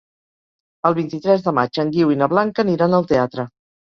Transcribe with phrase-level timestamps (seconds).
[0.89, 3.47] El vint-i-tres de maig en Guiu i na Blanca aniran al teatre.